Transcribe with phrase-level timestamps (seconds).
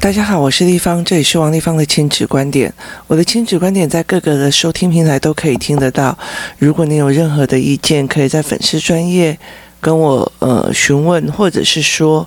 [0.00, 2.72] 大家好，我是丽芳，这里是王丽芳的亲子观点。
[3.08, 6.16] 我的亲子观点在各个的收听平台都可以听得到。
[6.58, 9.36] 如果你有任何的意见，可以在粉丝专业
[9.80, 12.26] 跟我呃询问，或者是说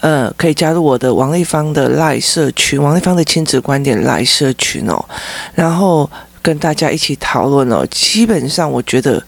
[0.00, 5.04] 呃可以加入我的王丽芳的 赖社群，王丽芳的亲子观点赖社群哦，
[5.54, 6.10] 然后
[6.42, 7.86] 跟大家一起讨论哦。
[7.90, 9.22] 基本上我觉得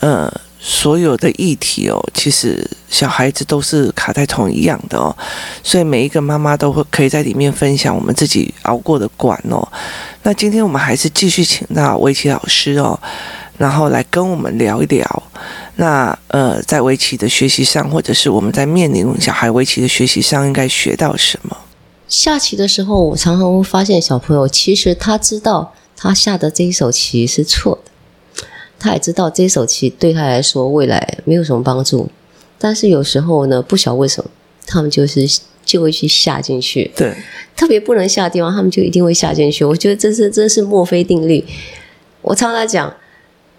[0.00, 0.32] 呃。
[0.64, 5.14] 所有的议题哦，其实小孩子都是卡在同一样的哦，
[5.64, 9.66] 所以每一个妈妈都会可以在里面分享我们自己熬过的关哦。
[10.22, 12.96] 那今天我们还是继续请到围棋老师哦，
[13.58, 15.22] 然后来跟我们聊一聊。
[15.74, 21.56] 那呃，在围棋的学习上，或者是我们在面临小孩围棋的学习上，应该学到什么？
[22.06, 27.90] 下棋的时候，我常常会发现小朋友其实他知道他下的这一手棋是错的。
[28.82, 32.10] 他也知道这手棋对他来说未来没有什么帮助，
[32.58, 34.28] 但是有时候呢，不晓得为什么
[34.66, 35.24] 他们就是
[35.64, 36.90] 就会去下进去。
[36.96, 37.14] 对，
[37.56, 39.64] 特别不能下的地方，他们就一定会下进去。
[39.64, 41.44] 我觉得这是这是墨菲定律。
[42.22, 42.92] 我常常讲，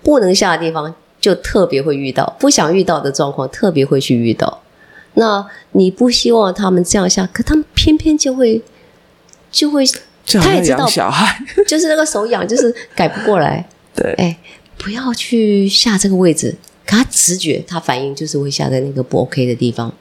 [0.01, 4.61] 不能下的地方就特别会遇到，不想遇到的状况特别会去遇到。
[5.13, 8.61] 那你不希望他们这样下，可他们偏偏就会
[9.49, 9.85] 就会，
[10.25, 13.65] 他也知道小孩 就是那个手痒，就是改不过来。
[13.95, 14.37] 对，哎。
[14.83, 19.93] 不要去下这个位置，可他直觉，他反应就是会下在那个不 OK 的地方。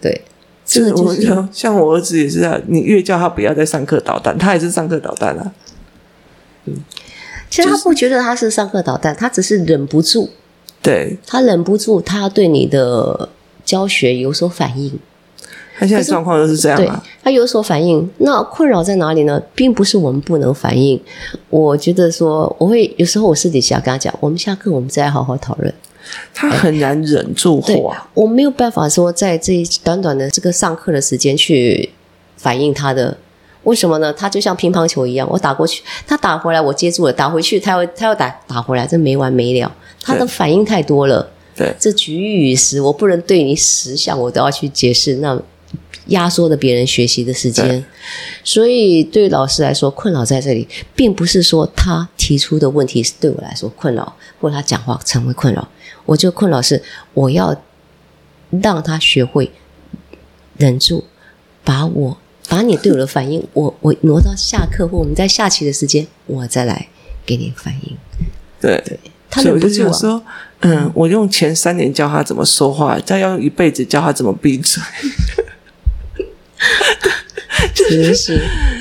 [0.00, 0.20] 对，
[0.66, 5.52] 这个就是像像我儿子也是啊，你越叫他不要再上课捣蛋，他也是上课捣蛋啊。
[6.66, 6.74] 嗯，
[7.48, 10.30] 其实他不觉得他是上课捣蛋，他只是忍不住。
[10.82, 13.30] 对，他忍不住，他要对你的
[13.64, 14.98] 教学有所反应。
[15.82, 19.42] 他现在状况就是这样啊，他有所反应，那困扰在哪里呢？
[19.52, 21.00] 并不是我们不能反应。
[21.50, 25.74] 我觉得说，我会有时候我私底下跟他讲，我们下课我们再好好讨论。
[26.32, 31.90] 他很难忍住话，对，我没有办法说在这短短的这个上课的时间去
[32.36, 33.16] 反应他的。
[33.64, 34.12] 为什么呢？
[34.12, 39.72] 他就像乒乓球一样，我打过去，他打回来，我接住了，打回去，他要他要打打回来，这没完没了。
[40.00, 45.36] 他的反应太多了，对，这局域与时，我不能对你十项我都要去解释那。
[46.06, 47.84] 压缩了别人学习的时间，
[48.42, 55.68] 所以对老师来说，困扰在这里，并不是说他提出的问题是对我来说困扰，或者他讲话成为困扰。
[56.04, 56.82] 我就困扰是，
[57.14, 57.62] 我要
[58.50, 59.52] 让他学会
[60.56, 61.04] 忍住，
[61.62, 66.88] 把我把你对我的反应，我我挪到下课或我们在下棋的时间，我再来
[67.24, 67.96] 给你反应。
[68.60, 68.98] 对，对
[69.30, 70.22] 他忍不住、啊、说，
[70.60, 74.82] 嗯，我用前三年教他怎么说话，再要用一辈子教他怎么闭嘴。
[77.74, 78.40] 就是，是，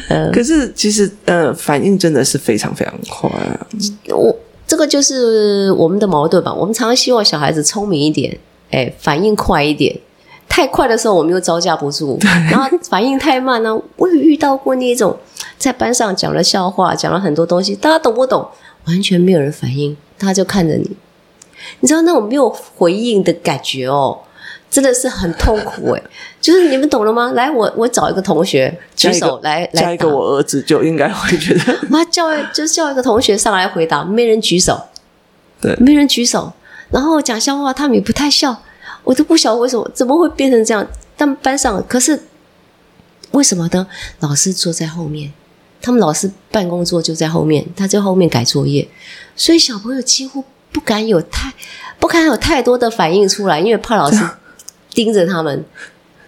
[0.09, 3.67] 呃，可是其实，呃，反应真的是非常非常快啊。
[4.09, 6.53] 我这个就是我们的矛盾吧。
[6.53, 8.37] 我们常常希望小孩子聪明一点，
[8.71, 9.95] 哎，反应快一点。
[10.47, 12.17] 太快的时候，我们又招架不住；
[12.49, 15.17] 然后反应太慢呢，我有遇到过那种
[15.57, 18.45] 在班上讲了笑话，讲了很多东西，大家懂不懂？
[18.85, 20.91] 完全没有人反应，大家就看着你。
[21.79, 24.17] 你知道那种没有回应的感觉哦。
[24.71, 26.01] 真的是很痛苦哎，
[26.39, 27.33] 就是你们懂了吗？
[27.33, 34.81] 来，我我找一个同学举手来来，加一个我儿子就应该会觉得，妈叫就是叫一个同学上来回答，没人举手，
[35.59, 36.53] 对，没人举手，
[36.89, 38.63] 然后讲笑话他们也不太笑，
[39.03, 40.87] 我都不晓得为什么怎么会变成这样。
[41.17, 42.17] 但班上可是
[43.31, 43.85] 为什么呢？
[44.21, 45.33] 老师坐在后面，
[45.81, 48.87] 他们老师办公桌就在后面，他在后面改作业，
[49.35, 51.51] 所以小朋友几乎不敢有太
[51.99, 54.17] 不敢有太多的反应出来，因为怕老师。
[54.91, 55.65] 盯着他们，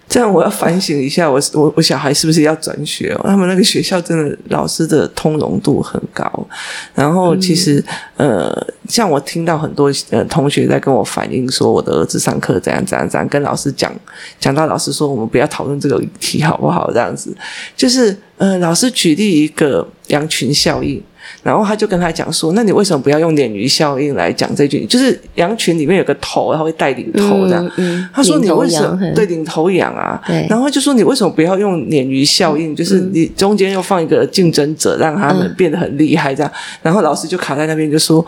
[0.08, 3.22] 这样我要反省一下，我我我小孩是不是要转学哦？
[3.24, 6.46] 他们那个学校真的老师的通融度很高，
[6.94, 7.82] 然后其实、
[8.16, 13.90] 嗯、呃，像我听到很多呃同学在跟我反映说，我的儿子上课怎样怎样怎样，跟老师讲
[14.38, 16.90] 讲到老师说，我们不要讨论这个议题好不好？
[16.92, 17.34] 这样子
[17.76, 21.02] 就是呃，老师举例一个羊群效应。
[21.42, 24.84] 然后他就跟他讲说：“那你为什么不要用鲶鱼效应来讲这句？
[24.86, 27.64] 就是羊群里面有个头，他会带领头这样。
[27.76, 32.74] 嗯嗯、他说：‘你为什么对领头羊啊？’然后就说：‘你为什么不要用鲶鱼效应？
[32.74, 38.24] 就是你中间又放一个竞争者，让他们变得很厉害这样。’然后老师就卡在那边，就说：‘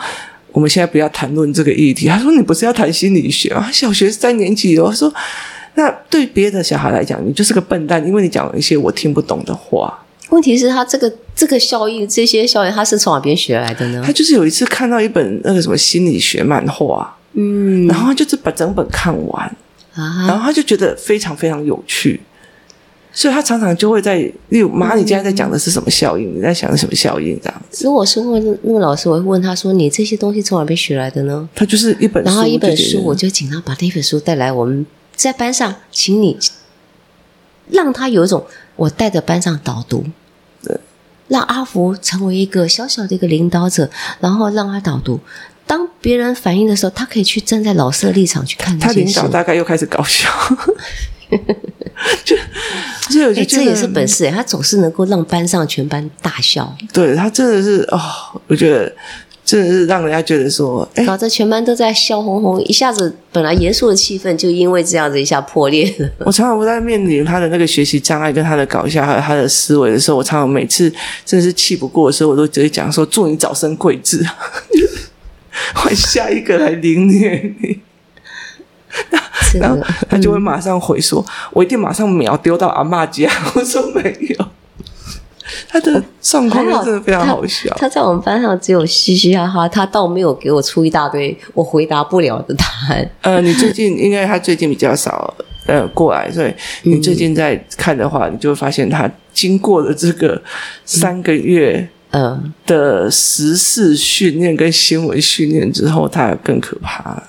[0.53, 3.69] 我们现在不要谈论这个议题。’他说：‘你不是要谈心理学吗？
[3.73, 5.13] 小学三年级哦。’说
[5.75, 9.99] ：‘那对别的小孩来讲，你就是个笨蛋，因为你讲了一些我听不懂的话。’
[10.31, 14.03] 问题是，他这个这个效应，这些效应，他是从哪边学来的呢？
[14.05, 19.47] 他就是有一次看到一本那个什么心理学漫画，嗯，然后他就是把整本看完，
[19.95, 22.21] 啊，然后他就觉得非常非常有趣，
[23.13, 24.17] 所以他常常就会在，
[24.49, 26.35] 例如妈，你今天在讲的是什么效应？
[26.35, 27.39] 嗯、你在想什么效应？
[27.41, 27.85] 这样子。
[27.85, 34.85] 如果是问那个老师，我会问他说：“你这些东西从哪边学来的呢？”他就是一本书，然后一本书，我就请他把那本书带来，我们
[35.15, 36.37] 在班上，请你。
[37.69, 38.47] 让他有一种
[38.77, 40.05] 我带着班上导读，
[40.63, 40.79] 对，
[41.29, 43.91] 让阿福成为一个小小的一个领导者，
[44.21, 45.19] 然后让他导读。
[45.67, 48.79] 当别人反应的时候，他可以去站在老师的立场去看。
[48.79, 50.31] 他领导大概又开始搞笑，
[52.25, 52.37] 就
[53.11, 56.77] 所以我觉得、欸、这也是本事哎，他总是能够让班上全班大笑。
[56.93, 58.01] 对，他真的是哦，
[58.47, 58.95] 我觉得。
[59.47, 66.11] 真的是让人家觉得说，哎，搞得全班都在笑哄哄，一下子本来严肃的气氛就因为这样子一下破裂了。
[66.19, 70.93] 我常常不在面临他的那个学习障碍跟他的搞笑还有他的思维的时候，我常常每次
[71.25, 74.27] 真的是气不过的时候，我都直接讲说：“祝你早生贵子，
[75.77, 77.79] 换下一个来凌虐你。”
[79.61, 83.31] 然后他就会马上回说：“嗯、我一定马上秒丢到阿嬷家。
[83.55, 84.47] ”我说：“没有。”
[85.69, 87.75] 他的状况真的非常好笑。
[87.77, 93.11] 他在我们班上只有嘻嘻哈哈，他倒没有给我出一大堆我回答不了的答案。
[93.23, 95.35] 呃，你最近应该他最近比较少
[95.67, 100.41] 呃过来，所以你最近在看的话，嗯、你就会发现他经过了这个
[100.85, 107.23] 三个月嗯的时事训练跟新闻训练之后，他更可怕。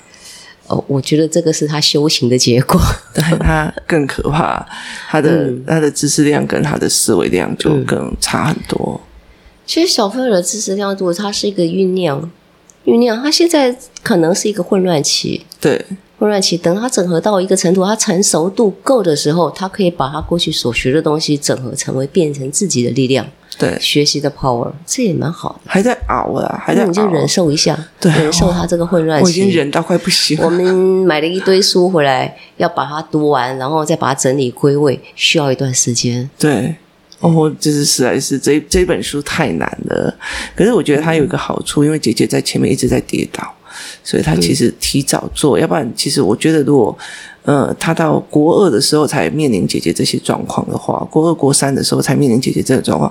[0.68, 2.80] 哦，我觉得这个是他修行的结果，
[3.14, 4.66] 对他更可怕，
[5.10, 9.00] 他的、嗯、他的知识量跟他的思维量就更差很多。
[9.66, 12.31] 其实小朋友的知识量度，它是一个酝酿，
[12.86, 15.86] 酝酿，他现在可能是一个混乱期，对，
[16.19, 23.25] 混乱期，等他整合到一个程度，他成熟度够的时候，他可以把他过去所学的东西整合成为变成自己的力量。
[23.57, 25.59] 对，学习的 power，这也蛮好的。
[25.65, 26.88] 还在熬啊，还在熬。
[26.88, 29.24] 你就忍受一下，对，忍受他这个混乱期。
[29.24, 30.45] 我已经忍到快不行了。
[30.45, 30.63] 我们
[31.06, 36.30] 买了一堆书回来，要把它读完，然后再把它整理归位，需要一段时间。
[36.38, 36.75] 对，
[37.19, 40.15] 哦，这是实在是这这本书太难了。
[40.56, 43.51] 可是我觉得它有一个好处，因为姐姐在前面一直在跌倒，
[44.04, 45.57] 所以她其实提早做。
[45.57, 46.98] 嗯、要不然，其实我觉得如果。
[47.48, 53.10] 呃，他到国二的时候才面临姐姐这些状况的话，国二国三的时候才面临姐姐这个状况，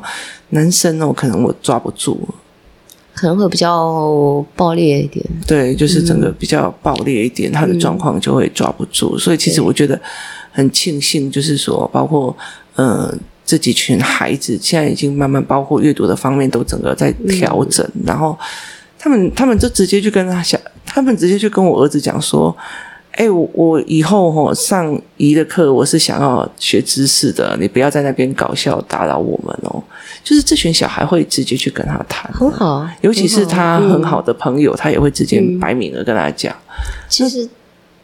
[0.50, 2.21] 男生哦，可能我抓不住，
[3.15, 5.25] 可能会比较爆裂一点。
[5.47, 9.17] 对，就是整个比较爆裂一点，嗯、他的状况就会抓不住。
[9.17, 9.99] 所以其实我觉得
[10.53, 12.37] 很庆幸，就是说，包括
[12.75, 13.11] 呃
[13.47, 18.39] 这几群孩子现在已经慢慢，包括阅读的方面都整个在调整，嗯、然后
[18.99, 22.55] 他们他们就直接就跟他想，他们直接就跟我儿子讲说。
[23.17, 29.83] 哎、欸，我我以后哈上姨的课，我是想要学知识的，你不要在那边搞笑打扰我们哦。
[30.23, 36.55] 就是这群小孩会直接去跟他谈，很好，尤其是他很好的朋友，嗯、他也会直接摆明了跟他讲。
[37.09, 37.49] 其实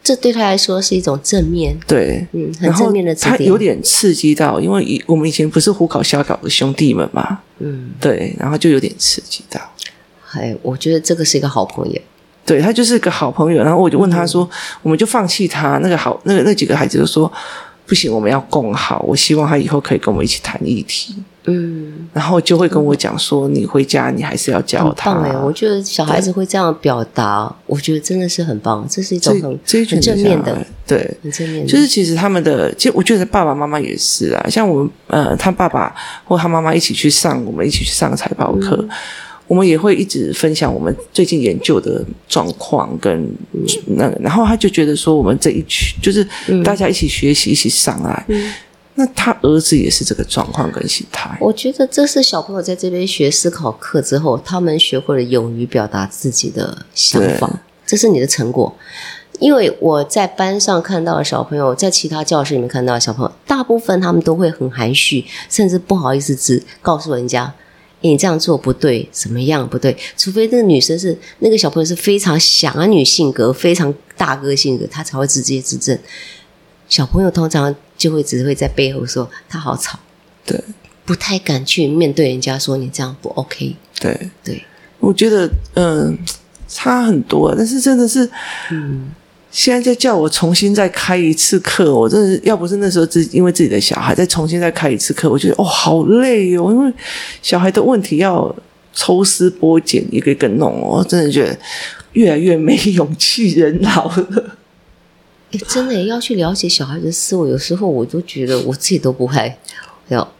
[0.01, 3.13] 这对他来说是一种正面，对，嗯，很正面的。
[3.13, 9.61] 他有点刺激到，因为以我们以前不是胡搞瞎搞的兄弟们嘛，嗯，对，然后就有点刺激到。
[10.31, 12.01] 哎，我觉得这个是一个好朋友。
[12.45, 14.51] 对，他就是个好朋友，然后我就问他说：“嗯、
[14.83, 17.31] 我们就放弃他？”那个好，那个那几个孩子就说
[17.87, 19.03] ：“不行，我们要共好。
[19.07, 28.85] 我希望他以后可以跟我们一起谈议题。”嗯，然后就会跟我讲说：“你回家，你还是要教他。”很棒哎，我觉得小孩子会这样表达，我觉得真的是很棒。
[28.89, 31.71] 这是一种很这很正面的，对，很正面的。
[31.71, 34.45] 就是其实他们的，其实我觉得爸爸妈妈也是啊。
[34.49, 35.93] 像我们呃，他爸爸
[36.25, 38.77] 或他妈妈一起去上，我们一起去上财报课。
[38.81, 38.89] 嗯
[39.47, 43.29] 我们也会一直分享我们最近研究的状况跟
[43.97, 46.25] 那个，然后他就觉得说，我们这一群就是
[46.63, 48.25] 大家一起学习，一起上来。
[48.95, 51.35] 那他儿子也是这个状况跟心态。
[51.41, 58.73] 我觉得这是小朋友在这边学思考课之后，他们学会了勇于表达自己的想法，对这是你的成果。
[59.39, 67.51] 因为我在班上看到的小朋友，在其他教室里面看到的小朋友，大部分他们都会很含蓄，甚至不好意思直告诉人家。
[68.03, 69.97] 你这样做不对，怎么样不对？
[70.17, 75.97] 除非那个女生是那个小朋友是非常侠女性格、非常大哥性格，他才会直接指正。
[76.87, 79.97] 小朋友通常就会只会在背后说他好吵，
[80.45, 80.61] 对，
[81.05, 83.75] 不太敢去面对人家说你这样不 OK。
[83.99, 84.63] 对对，
[84.99, 86.17] 我觉得嗯、呃、
[86.67, 88.29] 差很多，但是真的是
[88.69, 89.11] 嗯。
[89.53, 96.91] 现在再叫我重新再开一次课，我真的要不是那时候自因为自己的小孩再重新再开一次课，我觉得哦好累哦，因为
[97.43, 98.53] 小孩的问题要
[98.93, 101.55] 抽丝剥茧一个一个弄，我真的觉得
[102.13, 104.57] 越来越没勇气，人老了。
[105.51, 109.55] 哎， 真的要去了解小孩的思维，有时候我都觉得我自己都不会。
[110.07, 110.33] 要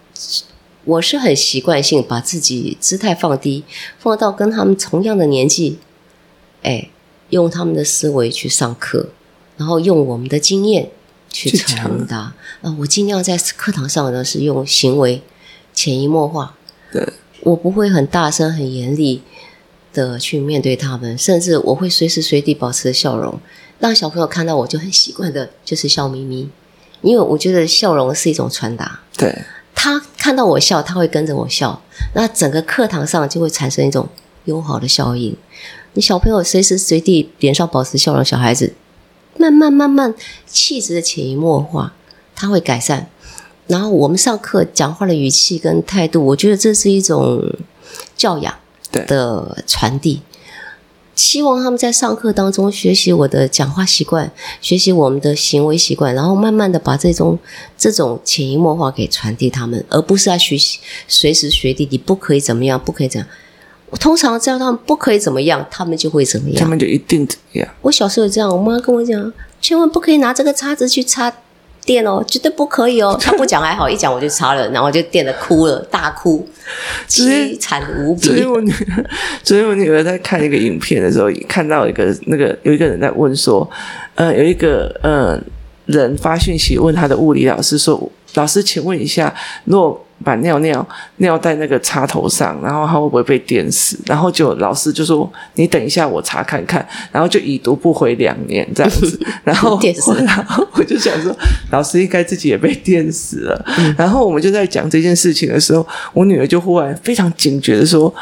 [0.85, 3.63] 我是很习惯性把自己姿态放低，
[3.99, 5.77] 放到跟他们同样的年纪，
[6.63, 6.89] 哎。
[7.33, 9.09] 用他们的思维去上课，
[9.57, 10.91] 然后用我们的经验
[11.29, 12.17] 去传达。
[12.17, 15.21] 啊、呃，我尽量在课堂上呢是用行为
[15.73, 16.55] 潜移默化。
[16.91, 17.05] 对，
[17.41, 19.23] 我不会很大声、很严厉
[19.91, 23.39] 的去面对他们，甚至我会随时随地保持笑容，
[23.79, 26.47] 让小朋友看到我就很习惯的，就是笑眯眯。
[27.01, 28.99] 因为我觉得笑容是一种传达。
[29.17, 31.81] 对，他看到我笑，他会跟着我笑，
[32.13, 34.07] 那整个课堂上就会产生一种
[34.45, 35.35] 友好的效应。
[35.93, 38.73] 你小朋友随时随地脸上保持笑容，小孩子
[39.37, 40.13] 慢慢慢慢
[40.47, 41.93] 气质的潜移默化，
[42.35, 43.09] 他会改善。
[43.67, 47.55] 然后我们上课讲话的语气跟态度，我觉得这是一种
[48.17, 48.53] 教养
[48.91, 50.21] 的传递。
[51.15, 57.37] 希望他们在上课当中学习我的讲话习惯，学习我们的行为习惯，然后慢慢的把这种
[57.77, 63.29] 这种潜移默化给传递他们，而不是在学习随时随地你不可以怎么样，不可以怎样。
[63.93, 67.69] 我通常叫他们不可以怎么样，他们就会怎么样，他们就一定怎么样。
[67.83, 69.31] 我小时候这样，我妈跟我讲，
[69.61, 71.31] 千万不可以拿这个叉子去插。
[71.85, 73.13] 电哦，绝对不可以哦！
[73.21, 76.47] 他不讲还好，一讲我就插了，然后就电得哭了，大哭，
[77.09, 78.21] 凄惨无比。
[78.21, 79.05] 昨天我女儿，
[79.43, 83.69] 昨天我女儿在看一个影片的时候，看到一个那个有一个人在问说，
[84.15, 85.37] 呃，有一个呃
[85.87, 89.35] 人发讯息问他的物理老师说，老师，请问一下，
[89.65, 90.87] 若把尿尿
[91.17, 93.99] 尿在那个插头上，然后他会不会被电死？
[94.05, 99.19] 然后就老师就说：“你等一下，我查看看。”然后就已读不回两年这样子。
[99.43, 99.79] 然后，
[100.25, 101.35] 然后我就想说，
[101.71, 103.65] 老师应该自己也被电死了。
[103.77, 108.13] 嗯、然后我们就在讲这件事情的时候，我女儿就忽然非常警觉的说：“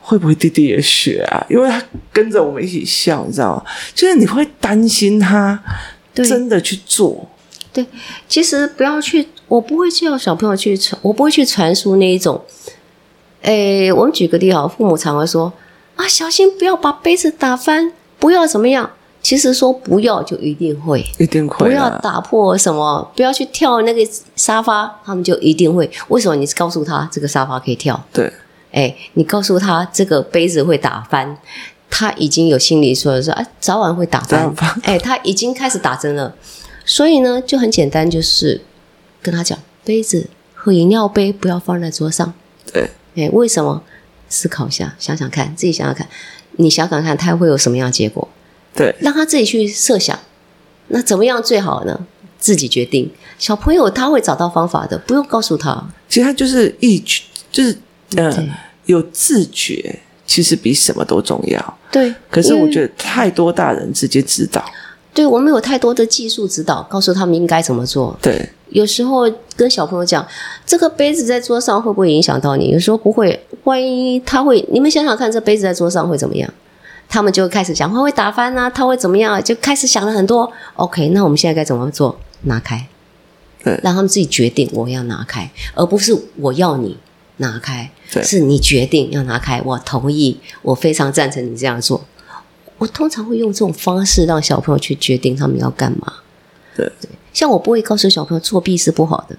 [0.00, 1.82] 会不会弟弟也学啊？”因为他
[2.12, 3.64] 跟着我们一起笑，你知道吗？
[3.94, 5.58] 就是你会担心他
[6.14, 7.28] 真的去做。
[7.72, 7.86] 对，
[8.28, 9.26] 其实不要去。
[9.50, 12.40] 我不会叫小朋友去传，我不会去传输那一种。
[13.42, 15.52] 诶，我们举个例哈，父母常会说
[15.96, 18.88] 啊，小心不要把杯子打翻，不要怎么样。
[19.20, 21.66] 其实说不要就一定会，一定会。
[21.66, 25.90] 不要打破什么，不要去跳那个沙发，他们就一定会。
[26.08, 26.36] 为什么？
[26.36, 28.32] 你告诉他这个沙发可以跳，对。
[28.70, 31.36] 诶，你告诉他这个杯子会打翻，
[31.90, 34.54] 他已经有心理说说啊，早晚会打翻。
[34.84, 36.32] 诶，他已经开始打针了。
[36.84, 38.60] 所以呢，就很简单，就是。
[39.22, 42.32] 跟他讲，杯子和饮料杯不要放在桌上。
[42.72, 43.82] 对，哎，为什么？
[44.32, 46.06] 思考一下，想想看，自己想想看，
[46.52, 48.28] 你想想看，他会有什么样的结果？
[48.72, 50.16] 对，让他自己去设想。
[50.86, 52.06] 那怎么样最好呢？
[52.38, 53.10] 自己决定。
[53.40, 55.84] 小朋友他会找到方法的，不用告诉他。
[56.08, 57.76] 其实他就是一觉，就是
[58.14, 58.32] 呃，
[58.86, 61.78] 有自觉，其实比什么都重要。
[61.90, 62.14] 对。
[62.30, 64.64] 可是我觉得太多大人直接指导。
[65.12, 68.16] 对，我们有太多的技术指导，告诉他们应该怎么做。
[68.22, 70.26] 对，有时候跟小朋友讲，
[70.64, 72.70] 这个杯子在桌上会不会影响到你？
[72.70, 76.48] 有时候不会，万一他会，你们想想看，这杯子在桌上会怎么样？
[77.08, 79.42] 他们就开始讲，会会打翻啊，他会怎么样？
[79.42, 80.50] 就开始想了很多。
[80.76, 82.16] OK，那我们现在该怎么做？
[82.42, 82.86] 拿开，
[83.64, 86.96] 对，让他们自己决定我要拿开，而不是我要你
[87.38, 92.04] 拿开，对是你决定要拿开，我同意，我非常赞成你这样做。
[92.80, 96.14] 我通常会用这种方式让小朋友去决定他们要干嘛。
[96.74, 99.36] 对，对，像我不会告诉小朋友作弊是不好的，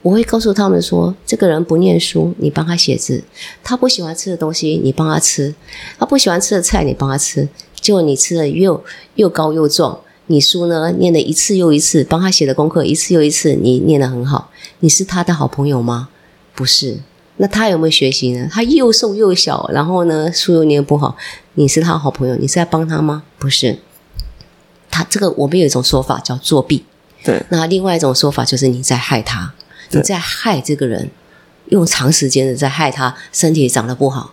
[0.00, 3.20] 我会告诉他们说，这个人不念书，你帮他写字；
[3.62, 5.52] 他不喜欢吃的东西，你帮他吃；
[5.98, 7.46] 他不喜欢吃的菜，你帮他吃。
[7.78, 8.82] 结果你吃的又
[9.16, 16.08] 又高又壮，你书呢念了一次又一次，帮他写的功课一次又一次，你念得很好，你是他的好朋友吗？
[16.54, 17.00] 不是。
[17.40, 18.48] 那他有没有学习呢？
[18.50, 21.16] 他又瘦又小，然后呢，书又念不好。
[21.54, 23.22] 你是他好朋友，你是在帮他吗？
[23.38, 23.78] 不是。
[24.90, 26.84] 他这个我们有一种说法叫作弊。
[27.22, 27.40] 对。
[27.50, 29.54] 那另外一种说法就是你在害他，
[29.90, 31.10] 你在害这个人，
[31.66, 34.32] 用长时间的在害他，身体长得不好，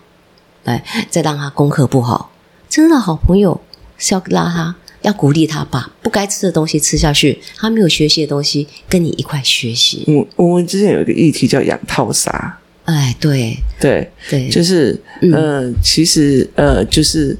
[0.64, 2.32] 来再让他功课不好。
[2.68, 3.62] 真的好朋友
[4.00, 7.40] 是要拉他，要鼓励他把不该吃的东西吃下去。
[7.56, 10.04] 他没有学习的东西，跟你一块学习。
[10.08, 12.58] 我我们之前有一个议题叫养套杀。
[12.86, 13.58] 哎，对。
[13.78, 17.36] 对对，就是，嗯、呃，其实，呃，就是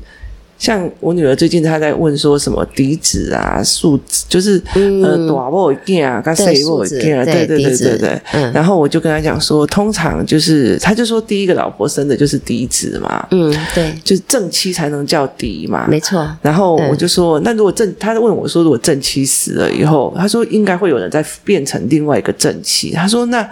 [0.60, 8.22] 像我女儿最近她在问说什么嫡子啊、庶子，就是、嗯、呃，大某一件啊，跟谁某一件啊，对对对对对。
[8.34, 16.30] 嗯、然后我就跟她讲说，通常就是，她就说第一个老婆生的就是嫡子嘛，嗯，对，就是正妻才能叫嫡嘛，没错。
[16.42, 23.50] 然后我就说，嗯、那如果正，她问我说，如果正妻死了以后，她说应该会有人再变成另外一个正妻，她说那。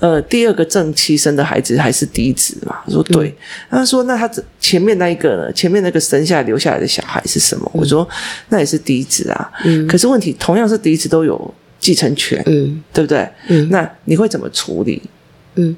[0.00, 2.76] 呃，第二个正妻生的孩子还是嫡子嘛？
[2.86, 3.28] 我说对。
[3.70, 5.52] 嗯、他说那他前面那一个呢？
[5.52, 7.68] 前面那个生下来留下来的小孩是什么？
[7.74, 8.08] 嗯、我说
[8.50, 9.50] 那也是嫡子啊。
[9.64, 9.86] 嗯。
[9.88, 13.28] 可是问题同样是嫡子都有继承权，嗯，对不对？
[13.48, 13.68] 嗯。
[13.70, 15.02] 那你会怎么处理？
[15.56, 15.76] 嗯，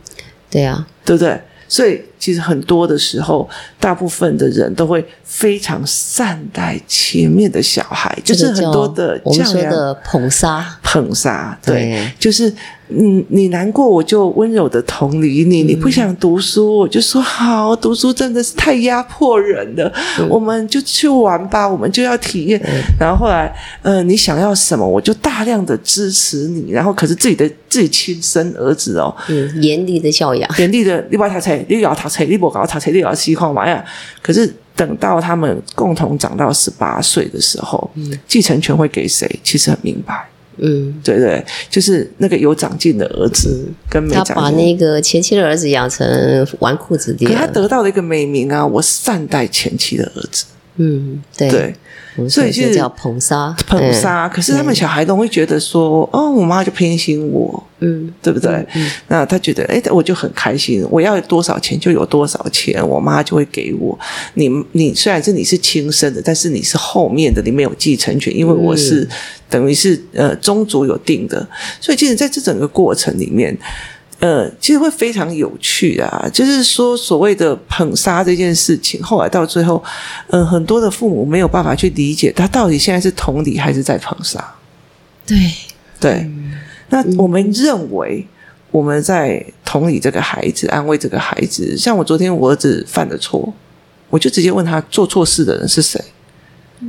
[0.50, 1.40] 对啊，对不对？
[1.66, 3.48] 所以其实很多的时候，
[3.80, 12.52] 大部分的人都会非常善待前面的小孩，就是很多的我们说的捧杀，捧杀，对，对就是。
[12.92, 19.92] 嗯，你难过，我就温柔的同理你；你不想读书，我就说好，读书真的是太压迫人了。
[20.28, 22.60] 我们就去玩吧，我们就要体验。
[22.98, 26.72] 然后后来，呃，你想要什么，我就大量的支持你。
[26.72, 33.82] 然后，可是自己的自己亲生儿子哦，嗯，严厉的教养，严厉的，你把他才，你要他才，你不搞他才，你要西矿嘛呀。
[34.20, 39.26] 可是等到他们共同长到十八岁的时候，嗯，继承权会给谁？
[39.42, 40.28] 其实很明白。
[40.62, 44.34] 嗯，对对，就是那个有长进的儿子跟没长进。
[44.34, 46.06] 他把那个前妻的儿子养成
[46.58, 48.66] 纨绔子弟，他得到了一个美名啊！
[48.66, 50.44] 我善待前妻的儿子。
[50.80, 51.48] 嗯，对。
[51.50, 51.74] 对
[52.28, 54.28] 所以就叫捧杀，捧杀。
[54.28, 58.50] 可是他们小孩都会觉得说，哦，我妈就偏心我，嗯，对不对？
[58.50, 63.96] 嗯嗯、那他觉得，哎，我就很开心，我要多少钱就有多少钱，我妈就会给我。
[64.34, 69.08] 你你虽然是你是亲生的，但是你是后面的，你没有继承权，因为我是、嗯、
[69.48, 71.48] 等于是呃宗族有定的。
[71.80, 73.56] 所以其实在这整个过程里面。
[74.20, 79.82] 呃，其实会非常有趣啊，就是说所谓的捧杀这件事情，后来到最后，
[80.28, 84.54] 嗯、呃，很多的父母没有办法去理解他到底现在是同理还是在捧杀。
[85.26, 85.38] 对
[85.98, 86.52] 对，嗯、
[86.90, 88.26] 那我们认为
[88.70, 91.74] 我们在同理这个孩子，安慰这个孩子。
[91.74, 93.50] 像我昨天我儿子犯的错，
[94.10, 95.98] 我就直接问他做错事的人是谁，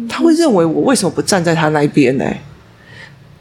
[0.09, 2.25] 他会认为我为什么不站在他那一边呢？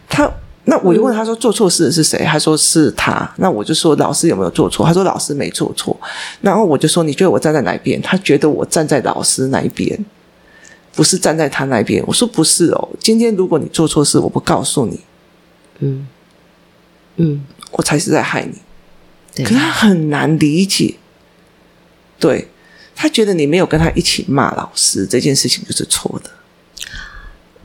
[0.09, 0.31] 他。
[0.71, 2.25] 那我就问他说做错事的是谁？
[2.25, 3.29] 他说是他。
[3.39, 4.87] 那我就说老师有没有做错？
[4.87, 5.99] 他说老师没做错。
[6.41, 8.01] 然后我就说你觉得我站在哪一边？
[8.01, 10.07] 他觉得我站在老师那一边，
[10.95, 12.01] 不是站在他那边。
[12.07, 12.89] 我说不是哦。
[13.01, 15.01] 今天如果你做错事，我不告诉你，
[15.81, 16.07] 嗯
[17.17, 18.57] 嗯，我才是在害你。
[19.35, 19.45] 对。
[19.45, 20.95] 可是他很难理解，
[22.21, 22.47] 对，
[22.95, 26.31] 他觉得你没有跟他一起骂老师这件事情就是错的。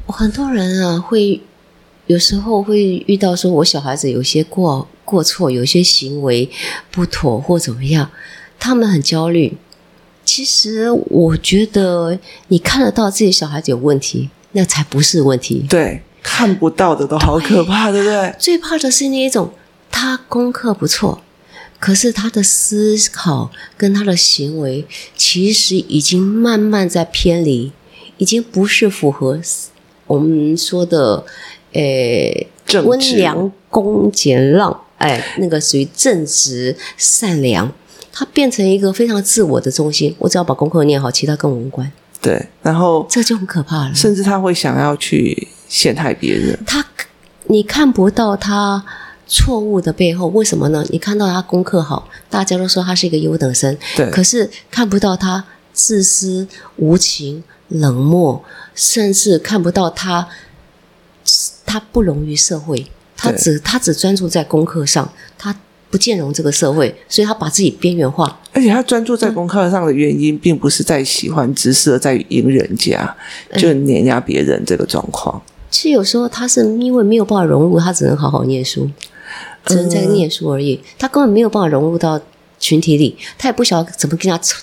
[0.08, 1.40] 很多人啊会。
[2.08, 6.48] 有时候会遇到说，我小孩子有些过过错，有些行为
[6.92, 8.12] 不妥或怎么样，
[8.60, 9.58] 他们很焦虑。
[10.24, 12.20] 其实我觉得，
[12.50, 15.66] 你看得到自己小孩子有问题，那才不是问题。
[15.68, 18.36] 对，看不到的都好可怕，对，对不对？
[18.38, 19.52] 最怕的是那一种，
[19.90, 21.22] 他功课不错，
[21.80, 27.72] 可是他的思考跟他的行为，其实已经慢慢在偏离，
[28.18, 29.40] 已经不是符合
[30.06, 31.26] 我们说的。
[31.76, 32.48] 诶，
[32.86, 37.70] 温良恭俭让，哎，那个属于正直善良，
[38.14, 40.16] 他变成一个非常自我的中心。
[40.20, 41.92] 我只要把功课念好，其他跟我无关。
[42.22, 43.94] 对，然后这就很可怕了。
[43.94, 46.58] 甚至他会想要去陷害别人。
[46.66, 46.84] 他，
[47.48, 48.84] 你看不到他
[49.28, 50.86] 错误的背后，为什么呢？
[50.90, 53.78] 你看到他功课好，大家都说他是一个优等生。
[53.98, 58.42] 对，可是看不到他自私、无情、冷漠，
[58.74, 60.30] 甚至看不到他。
[61.66, 62.86] 他不融于社会，
[63.18, 65.56] 他只他只专注在功课上，他
[65.90, 68.40] 不兼容这个社会，所以他把自己边缘化。
[68.54, 73.16] 而且他专注在功课上的原因，并不是在喜欢知识，而在于赢人家，
[73.58, 75.42] 就碾压别人这个状况。
[75.70, 78.90] 其实有时候他是因为没有办法融入，他只能好好念书，
[79.66, 82.22] 只能在念书而已，他根本没有办法融入到。
[82.66, 84.60] 群体里，他也不晓得怎么跟他处。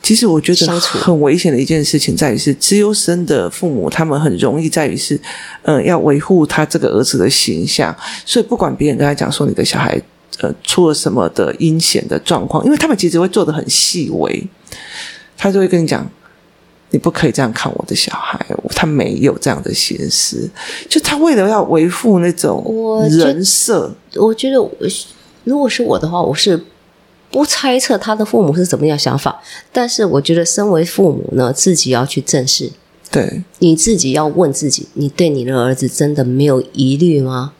[0.00, 5.20] 其实我觉得很危险的一件事情，在于是资优生的父母，他们很容易在于是，
[5.62, 10.00] 呃，要维护他这个儿子的形象，所以不管别人跟他讲说你的小孩，
[10.38, 14.46] 呃，出了什么的阴险的状况，因为他们其实会做的很细微，
[15.36, 16.08] 他就会跟你讲，
[16.90, 18.38] 你不可以这样看我的小孩，
[18.76, 20.48] 他没有这样的心思，
[20.88, 22.64] 就他为了要维护那种
[23.10, 24.88] 人设，我觉得，我觉得
[25.44, 26.64] 如果是我的话，我是。
[27.30, 29.40] 不猜测他的父母是怎么样想法，
[29.72, 32.72] 但是我觉得身为父母呢，自己要去正视。
[33.10, 37.52] 对，你自己要问自己，你对你的儿子真的没有疑虑吗？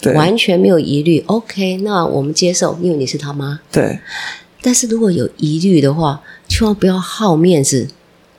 [0.00, 1.22] 对，完全没有疑虑。
[1.26, 3.60] OK，那我们接受，因为你是他妈。
[3.70, 3.98] 对，
[4.62, 7.88] 但是如果有疑虑的话，千万不要好面子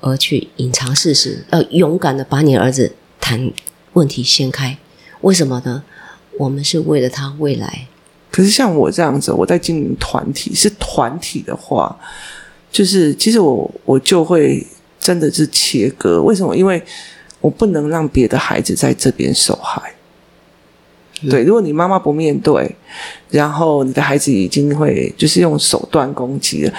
[0.01, 3.51] 而去隐藏事实，要勇敢的把你儿子谈
[3.93, 4.77] 问题掀开。
[5.21, 5.83] 为什么呢？
[6.39, 7.87] 我们是为了他未来。
[8.35, 11.97] 可是像我这样子，我在经营团体，是团体的话，
[12.69, 14.61] 就是其实我我就会
[14.99, 16.21] 真的是切割。
[16.21, 16.53] 为什么？
[16.53, 16.83] 因为
[17.39, 19.81] 我不能让别的孩子在这边受害。
[21.21, 22.75] 嗯、对，如果你妈妈不面对，
[23.29, 26.73] 然后你的孩子已经会就是用手段攻击了，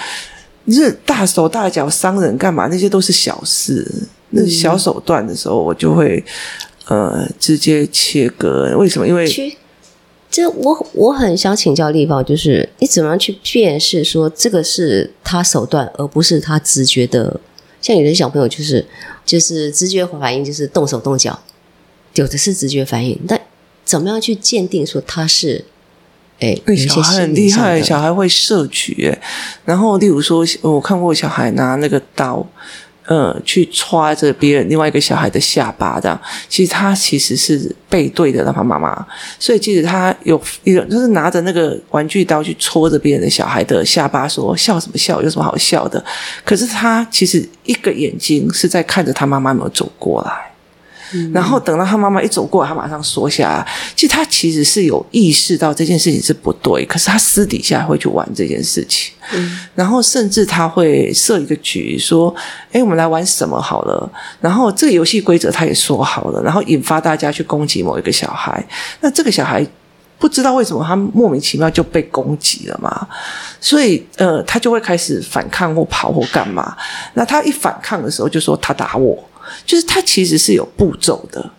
[0.65, 2.67] 你是大手大脚伤人干嘛？
[2.67, 3.83] 那些都是小事，
[4.29, 6.23] 那小手段的时候，我就会
[6.85, 8.77] 呃直接切割。
[8.77, 9.07] 为什么？
[9.07, 9.25] 因为
[10.37, 17.39] 就我我很想请教的地方，就是你怎么样去辨识说这个是他手段，而不是他直觉的？
[17.81, 18.85] 像有的小朋友就是
[19.25, 21.39] 就是直觉反应，就是动手动脚，
[22.13, 23.41] 有的是直觉反应，但
[23.83, 25.65] 怎么样去鉴定说他是？
[26.39, 29.07] 哎，小孩很厉害，小孩会摄取。
[29.07, 29.19] 哎，
[29.65, 32.47] 然后例如说，我看过小孩拿那个刀，
[33.09, 36.21] 嗯，去戳着别人另外一个小孩的下巴，这样。
[36.49, 39.07] 其实他其实是背对着他妈妈，
[39.39, 46.03] 所以即使他有一种就是拿着那个玩具刀去戳着别人的小孩的下巴，说笑什么笑，有什么好笑的？
[46.43, 50.51] 可是他其实一个眼睛是在看着他妈妈有没有走过来。
[51.33, 53.67] 然后等到他妈妈一走过来，他马上缩下来。
[53.95, 59.13] 其实他其实是有意识到这件事情是不对，可是他私底下会去玩这件事情。
[59.33, 62.33] 嗯，然后甚至他会设一个局，说
[62.71, 64.09] ：“哎，我们来玩什么好了？”
[64.41, 68.65] 然后这个游戏规则他也说好了，然后引发大家去攻击某一个小孩。
[69.01, 69.65] 那这个小孩
[70.17, 73.07] 不知道为什么他莫名其妙就被攻击了嘛，
[73.59, 76.75] 所以呃，他就会开始反抗或跑或干嘛。
[77.13, 79.21] 那他一反抗的时候，就说他打我。
[79.65, 81.51] 就是他其实是有步骤的，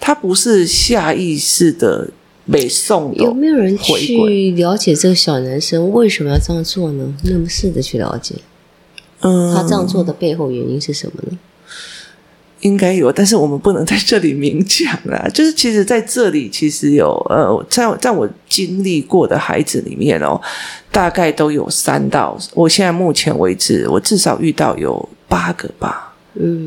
[0.00, 2.08] 他不是下意识的
[2.50, 3.12] 背诵。
[3.14, 7.14] 有没有人去了解这个小男生为什么要这样做呢？
[7.24, 8.34] 那么试着去了解，
[9.20, 11.38] 嗯，他这样做的背后原因是什么呢？
[12.62, 15.28] 应该有，但是我们不能在这里明讲啊。
[15.28, 20.40] 就是其实在这里，其实有呃，在在我经历过的孩子里面哦，
[20.90, 26.05] 大概都有三到，我现在目前为止，我至少遇到有八个吧。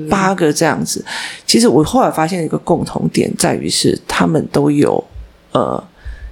[0.10, 1.04] 八个这样子，
[1.46, 5.04] 其实我后来发现一个共同点在于是，他们都有
[5.52, 5.82] 呃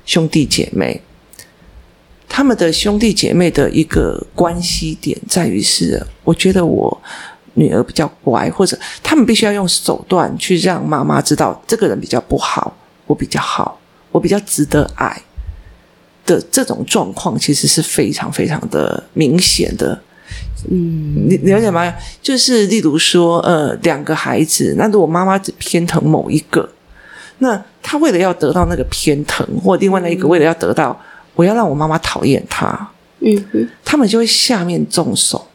[0.06, 1.02] 兄弟姐妹，
[2.28, 7.02] 他们的兄弟姐妹的一个关系点在于是，我觉得我
[7.54, 13.80] 女儿比较乖，或者他们必须要用手段去让妈妈知道这个人比较不好，我比较好，
[14.12, 15.22] 我比较值得爱
[16.26, 20.02] 的这种状况，其实是非常非常的明显的。
[20.70, 21.94] 嗯，你了解吗？
[22.22, 26.70] 就是例如说，呃，两个孩子，那如果妈妈只偏疼某一个，
[27.38, 31.00] 那他为了要得到那个偏疼，或另外那一个为了要得到，
[31.36, 32.68] 我要让我妈妈讨厌他，
[33.20, 35.48] 嗯哼，他们就会下面重手。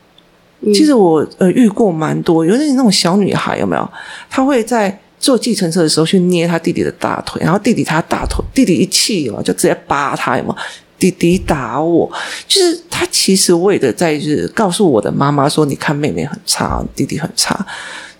[0.60, 3.90] 嗯、其实我呃遇过蛮多，有点那种小女孩有没有？
[4.30, 10.56] 她会在坐计程车的时候去捏她弟弟的大腿，然后弟弟他大腿，弟弟一气嘛，就直接扒他，有没有？
[11.02, 12.08] 弟弟打我，
[12.46, 17.66] 就是他其实为的在就是告诉我的妈妈说，你看妹妹很差，弟弟很差。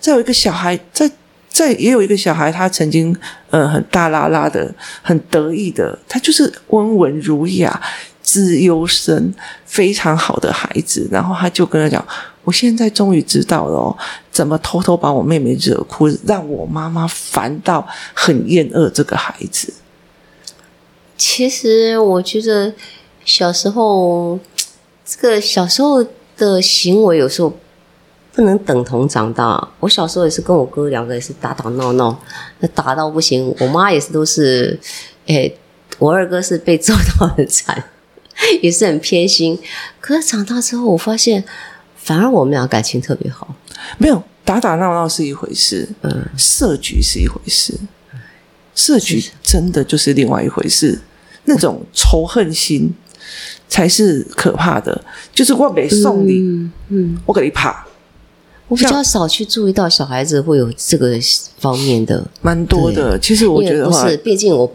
[0.00, 1.08] 再有一个小孩，在
[1.48, 3.16] 在也有一个小孩，他曾经
[3.50, 7.80] 呃很大剌剌的，很得意的，他就是温文儒雅、
[8.20, 9.32] 资优生，
[9.64, 11.08] 非常好的孩子。
[11.12, 12.04] 然后他就跟他讲
[12.42, 13.96] ：“我现在终于知道了，
[14.32, 19.72] 怎么偷偷把我妹妹惹哭，让我妈妈烦到很厌恶这个孩子。”
[21.24, 22.74] 其实我觉得
[23.24, 24.36] 小时候
[25.04, 26.04] 这个小时候
[26.36, 27.56] 的行为有时候
[28.32, 29.68] 不能等同长大。
[29.78, 32.20] 我小时候也是跟我哥两个也是打打闹闹，
[32.58, 33.54] 那打到不行。
[33.60, 34.76] 我妈也是都是，
[35.28, 35.48] 哎，
[36.00, 37.84] 我二哥是被揍到很惨，
[38.60, 39.56] 也是很偏心。
[40.00, 41.44] 可是长大之后，我发现
[41.94, 43.54] 反而我们俩感情特别好。
[43.96, 47.78] 没有打打闹闹是一回事，嗯，设局是一回事，
[48.74, 50.98] 设局真的就是另外一回事。
[51.44, 52.92] 那种仇恨心
[53.68, 57.86] 才是可怕的，就是我没送你，嗯，嗯我给你怕。
[58.68, 61.18] 我比较少去注意到小孩子会有这个
[61.58, 63.18] 方面的，蛮多的。
[63.18, 64.72] 其实我觉得不是，毕竟我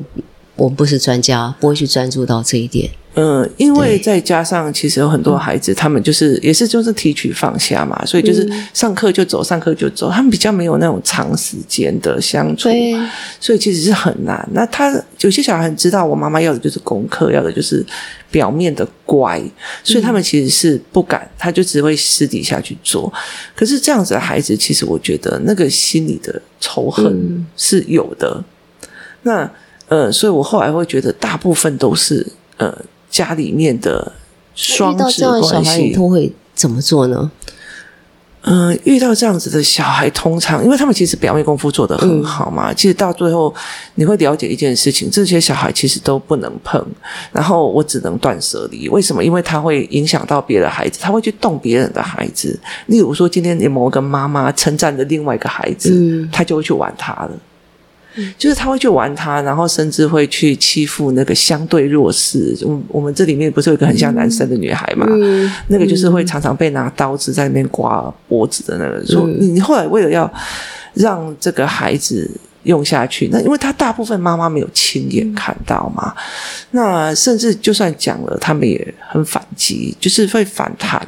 [0.56, 2.92] 我不是专家，不会去专注到这一点。
[3.20, 12.70] 嗯，因为再加上其实有很多孩子，他们就是也是就是提取放下嘛，所以就是上课就走，上课就走，他们比较没有那种长时间的相处，
[13.40, 14.48] 所以其实是很难。
[14.54, 17.84] 那他有些小孩很知道，我妈妈要的就是功课，要的就是
[18.30, 19.42] 表面的乖，
[19.84, 23.12] 所以他们其实是不敢，他就只会私底下去做。
[23.56, 28.44] 可是这样子的孩子，其实我觉得那个心里的仇恨是有的。
[29.24, 29.50] 那
[29.88, 32.24] 呃，所以我后来会觉得，大部分都是
[32.58, 32.78] 呃。
[33.10, 34.14] 家里面的
[34.56, 35.04] 双子
[35.42, 37.32] 关系，都会怎么做呢？
[38.50, 43.54] 嗯、呃，遇到这样子的小孩，通常因为他们其实表面功夫做得很好嘛，嗯、其实到最后
[43.96, 46.82] 你会了解一件事情：这些小孩其实都不能碰，
[47.34, 48.88] 然后我只能断舍离。
[48.88, 49.22] 为什么？
[49.22, 52.58] 因为他会影响到别的孩子，他会去动别人的孩子。
[52.86, 57.32] 例如说，今天你某个妈妈称赞的另外一个孩子，嗯、他就会去玩他了。
[58.38, 62.58] 就是他会去玩他，然后甚至会去欺负那个相对弱势。
[62.62, 65.06] 我我们这里面不是有一个很像男生的女孩嘛？
[65.10, 69.06] 嗯、那个就是会常常被拿刀子在那边刮脖子的那个。
[69.06, 70.32] 说你你后来为了要
[70.94, 72.30] 让这个孩子
[72.64, 73.30] 用下去。
[73.32, 76.24] 那因为他大部分妈妈没有亲眼看到嘛，嗯、
[76.72, 81.06] 那甚至就算讲了，他们也很反击，就是会反弹。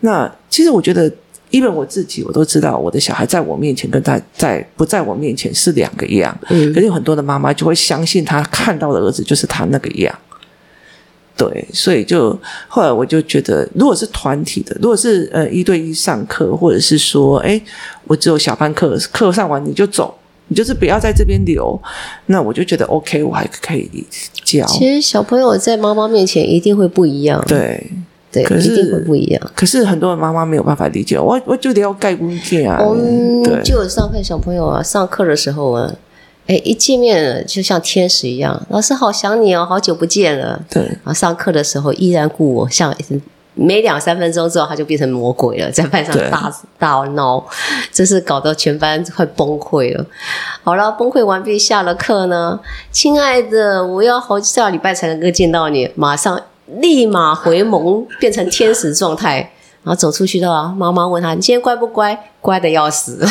[0.00, 1.10] 那其实我觉得，
[1.54, 6.36] 因为我自己我都知道，我的小孩在我面前跟他在不在我面前是两个样。
[6.50, 10.12] 嗯，可是有很多的妈妈就会相信他看到的儿子就是他那个样。
[11.36, 12.36] 对，所以就
[12.66, 17.60] 后来我就觉得，如果是团体的，如果是呃一对一上课，或者是说，哎，
[18.04, 20.12] 我只有小班课，课上完你就走，
[20.48, 21.80] 你就是不要在这边留，
[22.26, 23.88] 那我就觉得 OK，我还可以
[24.44, 24.64] 教。
[24.66, 27.84] 其实小朋友在妈妈面前一定会不一样，对
[28.42, 29.50] 对，一定会不一样。
[29.54, 32.82] 可是很多的妈妈没有办法理解，我我就得要盖棺见啊。
[32.82, 35.92] 我们就有上课小朋友啊，上课的时候啊。
[36.46, 40.60] 哎，一见面就像天使一样，老师好想你哦，好久不见了。
[40.68, 42.94] 对，然后上课的时候依然故我，像
[43.54, 47.42] 没两三分钟之后他就变成魔鬼了，在班上大大闹，
[47.90, 50.04] 真是搞得全班快崩溃了。
[50.62, 52.60] 好了，崩溃完毕，下了课呢，
[52.92, 63.26] 亲爱的，我要好几个礼拜才能够见到你，马上立马回眸，变成天使状态，然后走出去的话，妈妈问他：“你今天乖不乖？”乖的要死。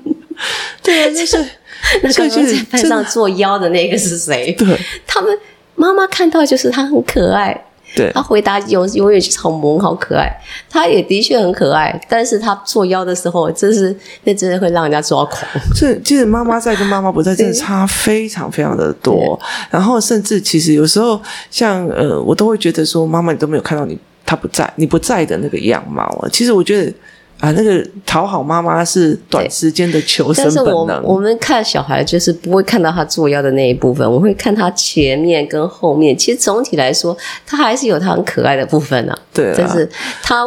[0.82, 1.44] 对啊，就是。
[2.02, 4.52] 那刚刚在班上作妖的那个是谁？
[4.52, 5.38] 对，他们
[5.76, 7.64] 妈妈看到就是他很可爱，
[7.96, 10.30] 对，他回答永永远就是好萌好可爱，
[10.68, 15.42] 他也的确很可爱，但是他作妖的时候，真是那真的会让人家抓狂。
[15.74, 19.38] 所以其实妈妈在跟妈妈不在，真的差非常非常的多。
[19.70, 21.20] 然后甚至其实有时候
[21.50, 26.28] 像呃，我都会觉得说，妈妈你都没有看到你他不在，你不在的那个样貌啊。
[26.32, 26.92] 其实我觉得。
[27.40, 30.86] 啊，那个讨好妈妈是短时间的求生本能。
[30.88, 36.18] 但是我我们看小孩就是不会看到他作妖的那一部分，我会看他前面跟后面。
[36.18, 39.16] 其实总体来说，他还是有他很可爱的部分啊。
[39.32, 39.88] 对啊，但是
[40.20, 40.44] 他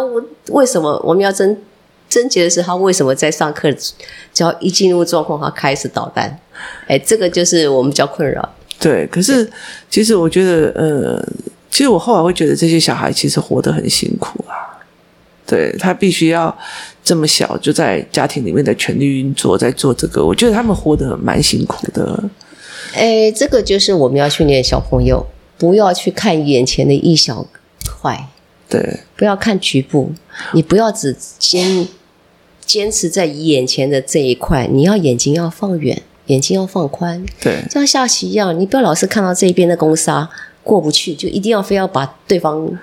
[0.50, 1.56] 为什么我们要争
[2.10, 6.38] 争结的是他为什么在上课只要一进入状况，他开始捣蛋？
[6.88, 8.50] 哎，这个就是我们比较困扰。
[8.80, 9.50] 对，可是
[9.90, 11.26] 其实我觉得，呃，
[11.70, 14.71] 其实我后来会觉得这些小孩其实活得很辛苦啊。
[15.52, 16.58] 对，他必须要
[17.04, 22.24] 这么小就在家庭里面的权力运作，在做这个，我觉得他们活得蛮辛苦的。
[22.94, 25.26] 哎，这个就是我们要训练小朋友，
[25.58, 27.46] 不要去看眼前的一小
[27.86, 28.30] 块，
[28.70, 30.14] 对，不要看局部，
[30.54, 31.86] 你不要只坚
[32.66, 40.30] 坚持在眼前的这一块，你要眼睛要放远，眼睛要放宽，对，就像下棋一样，你不要老是看到这一边的攻杀
[40.64, 42.80] 过不去，就一定要非要把对方。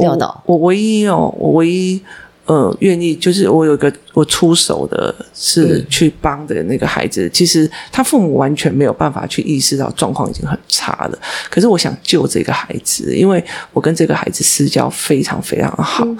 [0.00, 2.00] 我我唯一哦，我唯一
[2.46, 11.18] 呃愿意就是我有一个我出手的是去帮的那个孩子，嗯、其实他父母完全没有办法去意识到状况已经很差了。
[11.48, 16.18] 可是我想救这个孩子，因为我跟这个孩子私交非常非常好，嗯、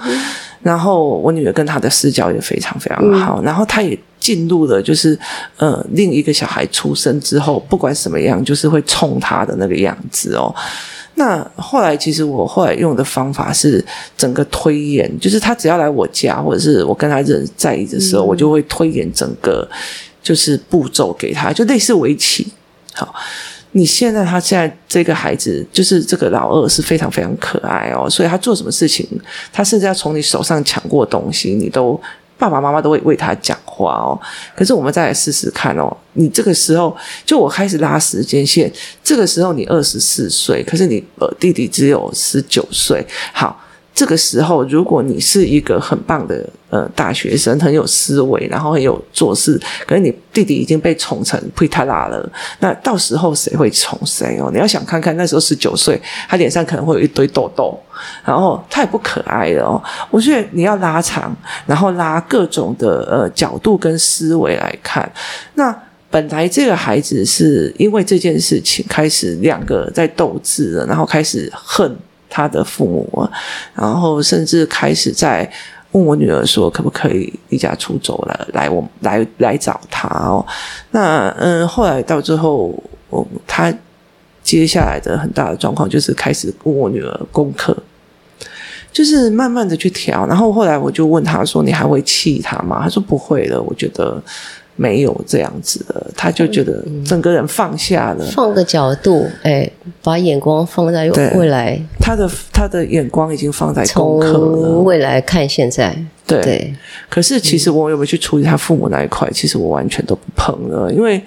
[0.61, 5.17] 然后我女儿跟他的私交也非常非常好，嗯、然后他也进入了就是
[5.57, 10.53] 呃另一个小孩出生之后，不管什么样，就是会冲他的那个样子哦。
[11.15, 13.83] 那后来，其实我后来用的方法是
[14.17, 19.69] 整个推演，就是他只要来我家，或者是我跟他人在一起的时候，嗯、我就会推演整个
[20.23, 22.47] 就是步骤给他，就类似围棋。
[22.93, 23.13] 好，
[23.73, 29.07] 你现在他现在这个孩子，就是这个老二是非常非常可爱哦，所以他做什么事情，
[29.53, 31.99] 他甚至要从你手上抢过东西，你都。
[32.41, 34.19] 爸爸妈妈都会为他讲话哦，
[34.55, 35.95] 可是我们再来试试看哦。
[36.13, 38.71] 你这个时候，就我开始拉时间线，
[39.03, 43.55] 这个时候你二十四岁，可是你呃弟弟只有十九岁，好。
[43.93, 54.49] 这个时候，如果你是一个很棒的呃大学生，很有思维，然后很有做事，可是你弟弟已经被宠成皮塔拉了，那到时候谁会宠谁哦？
[54.51, 57.77] 你要想看看，那时候十九岁，他脸上可能会有一堆痘痘，
[58.25, 59.83] 然后他也不可爱了哦。
[60.09, 61.35] 我觉得你要拉长，
[61.67, 65.11] 然后拉各种的呃角度跟思维来看。
[65.55, 65.77] 那
[66.09, 71.95] 本来这个孩子是因为这件事情开始两个在斗智了，然后开始恨。
[72.31, 73.29] 他的父母，
[73.75, 75.47] 然后甚至开始在
[75.91, 80.43] 问我女儿说，可不可以离家出走了，来我来来找他哦。
[80.91, 82.73] 那嗯，后来到最后，
[83.09, 83.71] 我他
[84.41, 87.75] 接下来的很大的状况就是开始问我女儿功课，
[88.93, 90.25] 就是慢慢的去调。
[90.25, 94.23] 然后后来我就问他说：“你还会气他吗？”他说：“不会了。”我觉得。
[94.81, 99.69] 没有这样子的，他就觉得整个人放下了，放个角度，哎，
[100.01, 101.79] 把眼光放在未来。
[101.99, 105.95] 他的他的眼光已经放在功课了，未来看现在。
[106.25, 106.75] 对，对
[107.07, 109.27] 可是其实我有没有去处理他父母那一块？
[109.29, 111.21] 嗯、其实我完全都不碰了，因为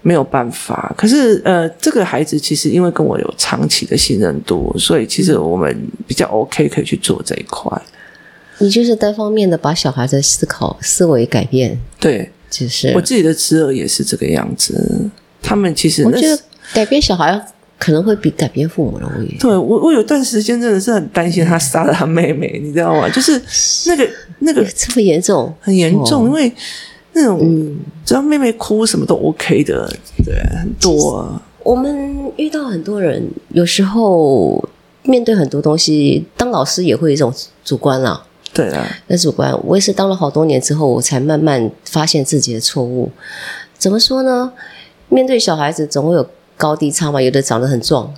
[0.00, 0.94] 没有办法。
[0.96, 7.70] 可是呃，这个孩子其实因为跟我有长期的信任度，所以其实我们比较 OK，可以去做这一块。
[8.60, 12.30] 你就是单方面的把小孩的思考思维改变，对。
[12.50, 15.10] 就是我自己的侄儿也是这个样子。
[15.40, 16.38] 他们其实那我觉得
[16.74, 17.40] 改变小孩
[17.78, 19.38] 可能会比改变父母容易。
[19.38, 23.08] 对，我，我有段时间真的是很担心他杀了他妹妹，你知道吗？
[23.14, 23.40] 就是
[23.86, 24.08] 那个
[24.40, 26.52] 那个这么严重，很严重，因为
[27.12, 29.88] 那种、嗯、只要妹妹哭什么都 OK 的，
[30.24, 31.42] 对，很多、啊。
[31.62, 34.62] 我们遇到很多人，有时候
[35.02, 37.32] 面对很多东西，当老师也会有一种
[37.64, 38.24] 主观啦。
[38.58, 43.08] 对啊，那主观，我也是当了好多年之后，我才慢慢发现自己的错误。
[43.78, 44.52] 怎么说呢？
[45.08, 47.22] 面对小孩子，总会有高低差嘛。
[47.22, 48.12] 有的长得很壮，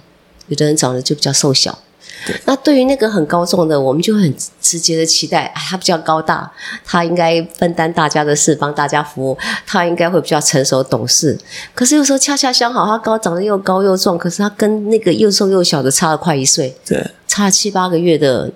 [0.48, 1.79] 有的人长得就比较瘦小。
[2.26, 2.35] 对。
[2.46, 6.50] 那对于那个很高壮的，我们就很直接的期待，哎，他比较高大，
[6.87, 11.38] 他应该分担大家的事，帮大家服务，他应该会比较成熟懂事。
[11.74, 18.50] 可是有时候恰恰相好，他高长得又高又壮，可是他跟那个又瘦又小的差了快一岁，对，差了七八个月的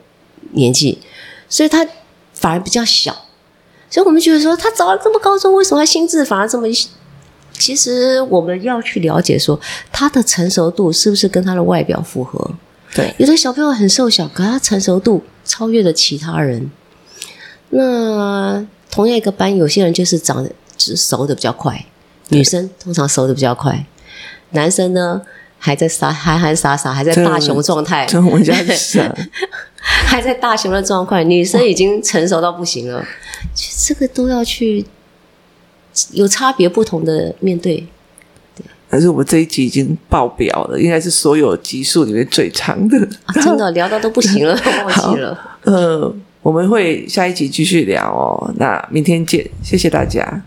[0.53, 0.99] 年纪，
[1.55, 1.87] 所以他
[2.33, 3.15] 反而比较小。
[3.89, 6.67] 所以我们觉得说，他长得这么高中，为什么他心智反而这么？
[7.53, 9.61] 其实我们要去了解说，
[9.93, 12.51] 他的成熟度是不是跟他的外表符合？
[12.93, 16.69] 对，有的小朋友很瘦小，可他成熟度超越了其他人。
[17.69, 21.87] 那同样一个班，有些人就是长得就是熟的比较快，
[22.31, 23.87] 女生通常熟的比较快，
[24.51, 25.23] 男生呢
[25.61, 28.07] 还在傻憨憨傻傻，还在大雄状态。
[28.07, 29.01] 就我家是
[30.07, 33.05] 还在大熊的状况，女生已经成熟到不行了。
[33.53, 34.85] 其实这个都要去。
[36.11, 37.77] 有差别不同的面对，
[38.57, 38.65] 对。
[38.91, 42.99] 但是我们这一集已经爆表了，应该是所有集数里面最长的。
[43.27, 45.57] 啊、真的聊到都不行了， 忘记了。
[45.63, 48.53] 呃，我们会下一集继续聊哦。
[48.57, 50.43] 那明天见，谢谢大家。